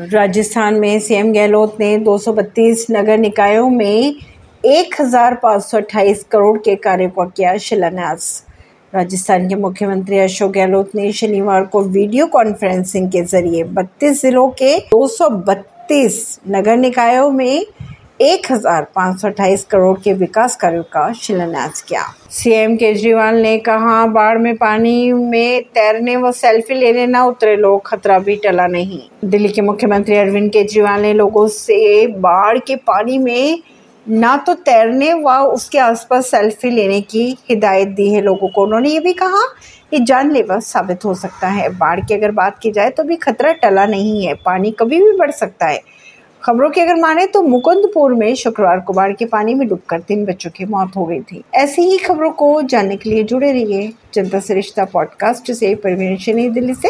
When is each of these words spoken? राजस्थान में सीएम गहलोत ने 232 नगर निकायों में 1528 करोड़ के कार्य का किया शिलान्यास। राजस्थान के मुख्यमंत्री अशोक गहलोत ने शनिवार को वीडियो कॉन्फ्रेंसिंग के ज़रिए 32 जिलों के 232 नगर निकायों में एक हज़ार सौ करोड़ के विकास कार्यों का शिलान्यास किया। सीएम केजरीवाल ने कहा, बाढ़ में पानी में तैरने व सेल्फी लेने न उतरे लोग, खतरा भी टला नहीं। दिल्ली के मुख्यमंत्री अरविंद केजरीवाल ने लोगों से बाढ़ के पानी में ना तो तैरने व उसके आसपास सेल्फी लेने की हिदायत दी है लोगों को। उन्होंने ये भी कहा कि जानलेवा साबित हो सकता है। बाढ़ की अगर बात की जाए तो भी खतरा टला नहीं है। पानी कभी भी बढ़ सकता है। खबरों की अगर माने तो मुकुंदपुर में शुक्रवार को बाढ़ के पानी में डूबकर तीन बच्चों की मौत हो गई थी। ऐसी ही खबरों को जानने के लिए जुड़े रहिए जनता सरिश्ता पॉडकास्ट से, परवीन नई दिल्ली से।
राजस्थान 0.00 0.74
में 0.74 0.98
सीएम 1.00 1.32
गहलोत 1.32 1.76
ने 1.80 1.96
232 1.98 2.84
नगर 2.90 3.18
निकायों 3.18 3.68
में 3.70 4.14
1528 4.64 6.22
करोड़ 6.30 6.58
के 6.58 6.76
कार्य 6.76 7.08
का 7.08 7.24
किया 7.26 7.56
शिलान्यास। 7.56 8.46
राजस्थान 8.92 9.48
के 9.48 9.54
मुख्यमंत्री 9.54 10.18
अशोक 10.18 10.52
गहलोत 10.52 10.94
ने 10.94 11.10
शनिवार 11.12 11.64
को 11.64 11.82
वीडियो 11.88 12.26
कॉन्फ्रेंसिंग 12.26 13.08
के 13.08 13.22
ज़रिए 13.24 13.64
32 13.74 14.22
जिलों 14.22 14.48
के 14.62 14.76
232 14.94 16.40
नगर 16.48 16.76
निकायों 16.76 17.30
में 17.30 17.66
एक 18.20 18.46
हज़ार 18.52 18.86
सौ 19.16 19.30
करोड़ 19.70 19.98
के 19.98 20.12
विकास 20.12 20.56
कार्यों 20.56 20.82
का 20.84 21.12
शिलान्यास 21.12 21.80
किया। 21.82 22.02
सीएम 22.30 22.74
केजरीवाल 22.76 23.36
ने 23.36 23.56
कहा, 23.58 24.04
बाढ़ 24.06 24.38
में 24.38 24.56
पानी 24.56 25.12
में 25.12 25.62
तैरने 25.64 26.16
व 26.16 26.32
सेल्फी 26.32 26.74
लेने 26.74 27.06
न 27.06 27.20
उतरे 27.26 27.54
लोग, 27.56 27.86
खतरा 27.86 28.18
भी 28.18 28.36
टला 28.36 28.66
नहीं। 28.66 29.00
दिल्ली 29.24 29.48
के 29.48 29.62
मुख्यमंत्री 29.62 30.16
अरविंद 30.16 30.50
केजरीवाल 30.52 31.00
ने 31.00 31.12
लोगों 31.12 31.46
से 31.48 32.06
बाढ़ 32.18 32.58
के 32.58 32.76
पानी 32.76 33.16
में 33.18 33.62
ना 34.06 34.36
तो 34.36 34.54
तैरने 34.56 35.12
व 35.14 35.36
उसके 35.46 35.78
आसपास 35.78 36.30
सेल्फी 36.30 36.70
लेने 36.70 37.00
की 37.02 37.24
हिदायत 37.50 37.88
दी 37.90 38.12
है 38.14 38.20
लोगों 38.20 38.48
को। 38.48 38.64
उन्होंने 38.64 38.88
ये 38.88 39.00
भी 39.00 39.12
कहा 39.12 39.42
कि 39.90 39.98
जानलेवा 40.00 40.58
साबित 40.58 41.04
हो 41.04 41.14
सकता 41.14 41.48
है। 41.48 41.68
बाढ़ 41.78 42.00
की 42.00 42.14
अगर 42.14 42.30
बात 42.32 42.58
की 42.58 42.70
जाए 42.70 42.90
तो 42.90 43.04
भी 43.04 43.16
खतरा 43.18 43.52
टला 43.54 43.86
नहीं 43.86 44.26
है। 44.26 44.34
पानी 44.36 44.70
कभी 44.70 45.02
भी 45.02 45.16
बढ़ 45.18 45.30
सकता 45.30 45.66
है। 45.66 45.80
खबरों 46.44 46.70
की 46.70 46.80
अगर 46.80 46.94
माने 46.94 47.26
तो 47.26 47.42
मुकुंदपुर 47.42 48.14
में 48.14 48.34
शुक्रवार 48.34 48.80
को 48.80 48.92
बाढ़ 48.92 49.12
के 49.12 49.24
पानी 49.24 49.54
में 49.54 49.68
डूबकर 49.68 50.00
तीन 50.00 50.24
बच्चों 50.24 50.50
की 50.50 50.64
मौत 50.64 50.92
हो 50.96 51.04
गई 51.04 51.20
थी। 51.20 51.44
ऐसी 51.54 51.82
ही 51.82 51.98
खबरों 51.98 52.30
को 52.30 52.62
जानने 52.62 52.96
के 52.96 53.10
लिए 53.10 53.22
जुड़े 53.22 53.52
रहिए 53.52 53.92
जनता 54.14 54.40
सरिश्ता 54.40 54.84
पॉडकास्ट 54.84 55.52
से, 55.52 55.74
परवीन 55.74 56.18
नई 56.36 56.48
दिल्ली 56.48 56.74
से। 56.74 56.88